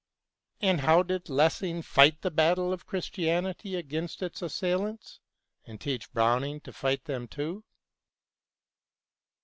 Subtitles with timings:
[0.61, 5.19] And now how did Lessing fight the battle of Christianity against its assailants,
[5.63, 7.63] and teach Browning to fight them too